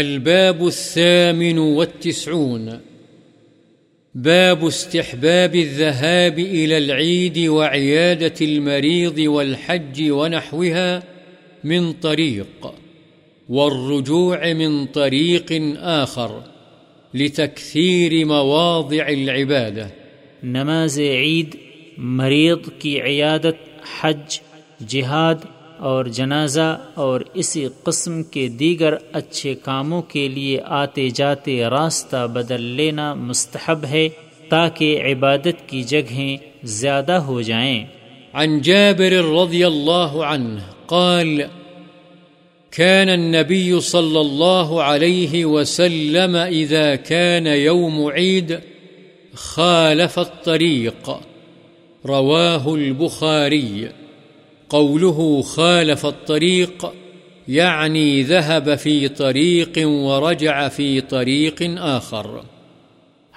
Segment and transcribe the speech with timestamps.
[0.00, 2.80] الباب الثامن والتسعون.
[4.14, 11.02] باب استحباب الذهاب إلى العيد وعيادة المريض والحج ونحوها
[11.64, 12.74] من طريق،
[13.48, 16.42] والرجوع من طريق آخر
[17.14, 19.86] لتكثير مواضع العبادة.
[20.44, 21.56] نماز عید
[21.98, 23.56] مریض کی عیادت
[24.00, 24.40] حج،
[24.88, 25.34] جہاد
[25.82, 32.62] اور جنازہ اور اسی قسم کے دیگر اچھے کاموں کے لیے آتے جاتے راستہ بدل
[32.62, 34.08] لینا مستحب ہے
[34.48, 37.84] تاکہ عبادت کی جگہیں زیادہ ہو جائیں۔
[38.34, 41.40] عن جابر رضي الله عنه قال
[42.72, 48.52] كان النبي صلى الله عليه وسلم إذا كان يوم عيد
[49.34, 51.10] خالف الطريق
[52.04, 53.86] رواه البخاري
[54.72, 56.84] قوله خالف الطريق
[57.48, 62.26] يعني ذهب في طريق ورجع في طريق آخر.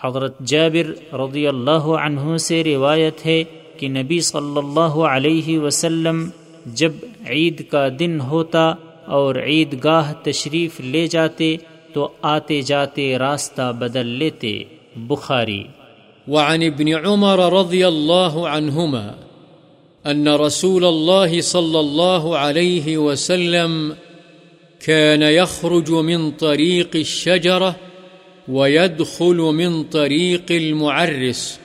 [0.00, 3.44] حضرت جابر رضی اللہ عنہ سے روایت ہے
[3.76, 6.30] کہ نبی صلی اللہ علیہ وسلم
[6.66, 6.92] جب
[7.26, 8.72] عید کا دن ہوتا
[9.06, 11.56] اور عید گاہ تشریف لے جاتے
[11.92, 14.62] تو آتے جاتے راستہ بدل لیتے
[14.96, 15.62] بخاری۔
[16.28, 19.29] وعن ابن عمر رضي الله عنهما
[20.06, 23.96] أن رسول الله صلى الله عليه وسلم
[24.80, 27.76] كان يخرج من طريق الشجرة
[28.48, 31.60] ويدخل من طريق المعرس،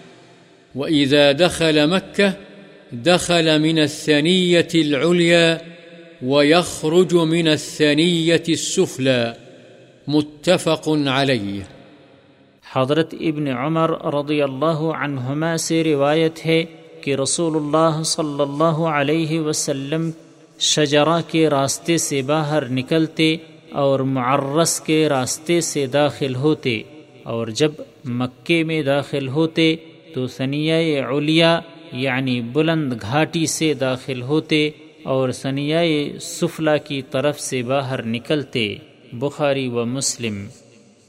[0.76, 2.34] وإذا دخل مكة
[2.92, 5.62] دخل من الثنية العليا
[6.24, 9.36] ويخرج من الثنية السفلى،
[10.08, 11.62] متفق عليه.
[12.72, 16.66] حضرت ابن عمر رضی اللہ عنہما سے روایت ہے
[17.06, 20.10] کہ رسول اللہ صلی اللہ علیہ وسلم
[20.60, 23.36] شجرا کے راستے سے باہر نکلتے
[23.72, 26.82] اور معرس کے راستے سے داخل ہوتے
[27.24, 27.72] اور جب
[28.06, 29.76] مکے میں داخل ہوتے
[30.14, 31.60] تو ثنیہ علیا
[31.92, 34.70] یعنی بلند گھاٹی سے داخل ہوتے
[35.04, 38.76] اور ثنیہ سفلا کی طرف سے باہر نکلتے،
[39.14, 40.46] بخاری و مسلم۔